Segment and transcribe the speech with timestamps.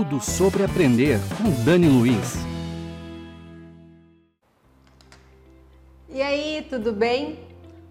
[0.00, 2.36] Tudo sobre aprender com Dani Luiz.
[6.08, 7.38] E aí, tudo bem?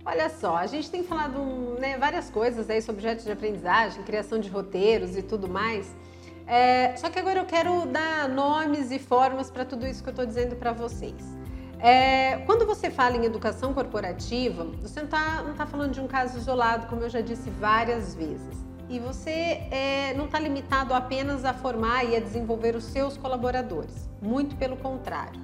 [0.04, 1.38] Olha só, a gente tem falado
[1.80, 5.96] né, várias coisas aí sobre objetos de aprendizagem, criação de roteiros e tudo mais.
[6.48, 10.14] É, só que agora eu quero dar nomes e formas para tudo isso que eu
[10.14, 11.38] estou dizendo para vocês.
[11.80, 16.40] É, quando você fala em educação corporativa, você não está tá falando de um caso
[16.40, 21.54] isolado, como eu já disse várias vezes e você é, não está limitado apenas a
[21.54, 24.10] formar e a desenvolver os seus colaboradores.
[24.22, 25.40] Muito pelo contrário.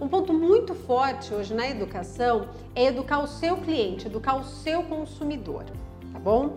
[0.00, 4.82] Um ponto muito forte hoje na educação é educar o seu cliente, educar o seu
[4.82, 5.64] consumidor,
[6.12, 6.54] tá bom?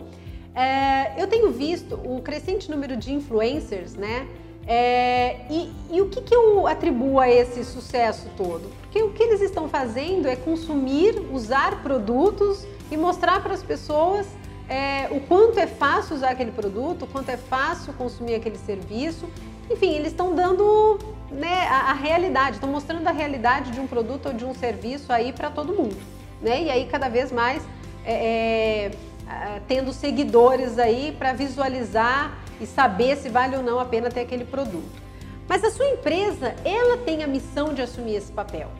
[0.53, 4.27] É, eu tenho visto o crescente número de influencers, né?
[4.67, 8.69] É, e, e, o que, que eu atribuo a esse sucesso todo?
[8.81, 14.27] Porque o que eles estão fazendo é consumir, usar produtos e mostrar para as pessoas
[14.71, 19.29] é, o quanto é fácil usar aquele produto, o quanto é fácil consumir aquele serviço.
[19.69, 20.97] Enfim, eles estão dando
[21.29, 25.11] né, a, a, realidade, estão mostrando a realidade de um produto ou de um serviço
[25.11, 25.97] aí para todo mundo.
[26.41, 26.63] Né?
[26.63, 27.61] E aí cada vez mais
[28.05, 28.91] é,
[29.27, 34.21] é, tendo seguidores aí para visualizar e saber se vale ou não a pena ter
[34.21, 35.01] aquele produto.
[35.49, 38.71] Mas a sua empresa, ela tem a missão de assumir esse papel.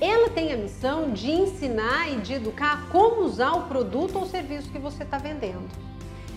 [0.00, 4.70] Ela tem a missão de ensinar e de educar como usar o produto ou serviço
[4.70, 5.68] que você está vendendo.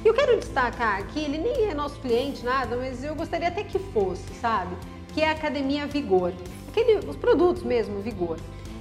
[0.03, 3.63] E eu quero destacar aqui, ele nem é nosso cliente, nada, mas eu gostaria até
[3.63, 4.75] que fosse, sabe?
[5.13, 6.33] Que é a Academia Vigor.
[6.67, 8.37] Aquele, os produtos mesmo, Vigor.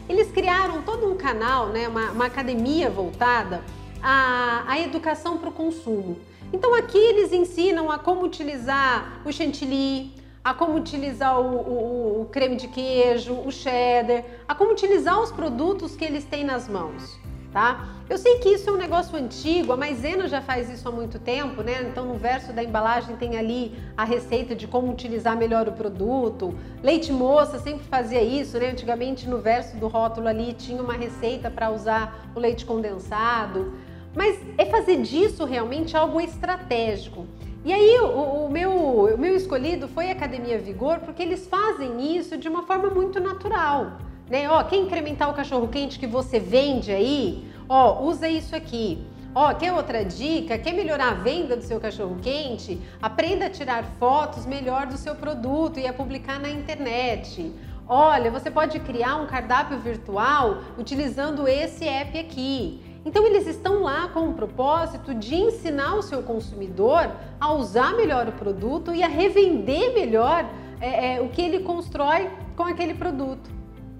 [0.08, 3.62] Eles criaram todo um canal, né, uma, uma academia voltada
[4.02, 6.18] à, à educação para o consumo.
[6.52, 10.12] Então aqui eles ensinam a como utilizar o chantilly,
[10.44, 15.30] a como utilizar o, o, o, creme de queijo, o cheddar, a como utilizar os
[15.30, 17.18] produtos que eles têm nas mãos,
[17.52, 17.88] tá?
[18.10, 21.20] Eu sei que isso é um negócio antigo, a Maisena já faz isso há muito
[21.20, 21.82] tempo, né?
[21.82, 26.54] Então no verso da embalagem tem ali a receita de como utilizar melhor o produto.
[26.82, 28.70] Leite Moça sempre fazia isso, né?
[28.70, 33.74] Antigamente no verso do rótulo ali tinha uma receita para usar o leite condensado.
[34.14, 37.26] Mas é fazer disso realmente algo estratégico.
[37.64, 38.72] E aí o, o, meu,
[39.14, 43.20] o meu escolhido foi a Academia Vigor porque eles fazem isso de uma forma muito
[43.20, 43.98] natural.
[44.28, 44.48] Né?
[44.50, 47.46] Ó, quer incrementar o cachorro quente que você vende aí?
[47.68, 49.06] Ó, usa isso aqui.
[49.32, 50.58] Ó, quer outra dica?
[50.58, 52.80] Quer melhorar a venda do seu cachorro quente?
[53.00, 57.52] Aprenda a tirar fotos melhor do seu produto e a publicar na internet.
[57.86, 62.80] Olha, você pode criar um cardápio virtual utilizando esse app aqui.
[63.04, 68.28] Então eles estão lá com o propósito de ensinar o seu consumidor a usar melhor
[68.28, 70.48] o produto e a revender melhor
[70.80, 73.50] é, é, o que ele constrói com aquele produto,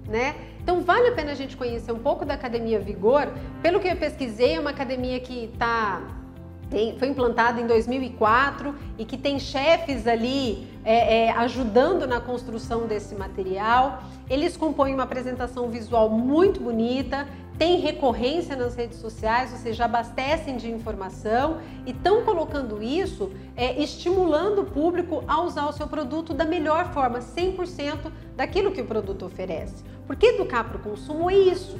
[0.07, 0.35] né?
[0.61, 3.27] Então vale a pena a gente conhecer um pouco da Academia Vigor.
[3.61, 6.01] Pelo que eu pesquisei, é uma academia que está
[6.97, 13.13] foi implantada em 2004 e que tem chefes ali é, é, ajudando na construção desse
[13.15, 14.03] material.
[14.29, 20.57] Eles compõem uma apresentação visual muito bonita, tem recorrência nas redes sociais, ou seja, abastecem
[20.57, 26.33] de informação e estão colocando isso, é, estimulando o público a usar o seu produto
[26.33, 29.83] da melhor forma, 100% daquilo que o produto oferece.
[30.07, 31.79] Porque educar para o consumo é isso.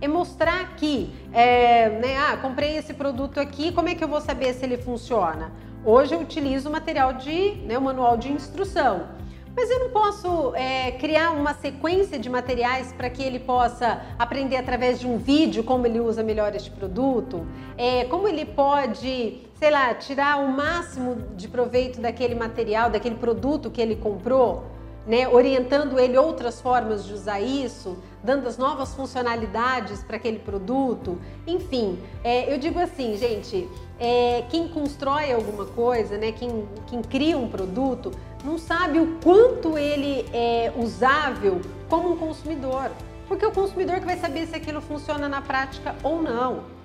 [0.00, 4.20] É mostrar que, é, né, ah, comprei esse produto aqui, como é que eu vou
[4.20, 5.52] saber se ele funciona?
[5.84, 9.08] Hoje eu utilizo o material de, né, o manual de instrução.
[9.54, 14.56] Mas eu não posso é, criar uma sequência de materiais para que ele possa aprender
[14.56, 17.46] através de um vídeo como ele usa melhor este produto?
[17.76, 23.70] É, como ele pode, sei lá, tirar o máximo de proveito daquele material, daquele produto
[23.70, 24.64] que ele comprou?
[25.06, 31.18] Né, orientando ele outras formas de usar isso, dando as novas funcionalidades para aquele produto.
[31.46, 33.66] Enfim, é, eu digo assim, gente,
[33.98, 38.12] é, quem constrói alguma coisa, né, quem, quem cria um produto,
[38.44, 42.90] não sabe o quanto ele é usável como um consumidor.
[43.26, 46.79] Porque o consumidor que vai saber se aquilo funciona na prática ou não.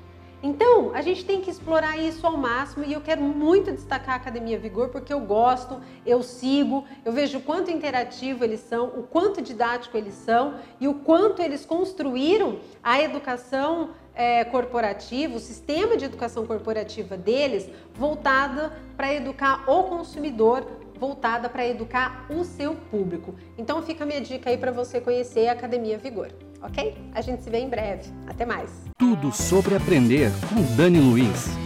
[0.46, 4.18] Então, a gente tem que explorar isso ao máximo e eu quero muito destacar a
[4.18, 9.02] Academia Vigor porque eu gosto, eu sigo, eu vejo o quanto interativo eles são, o
[9.02, 15.98] quanto didático eles são e o quanto eles construíram a educação é, corporativa, o sistema
[15.98, 20.64] de educação corporativa deles voltada para educar o consumidor
[21.00, 23.36] voltada para educar o seu público.
[23.58, 26.30] Então fica a minha dica aí para você conhecer a Academia Vigor,
[26.62, 26.96] ok?
[27.14, 28.10] A gente se vê em breve.
[28.28, 28.70] Até mais.
[28.98, 31.65] Tudo sobre aprender com Dani Luiz.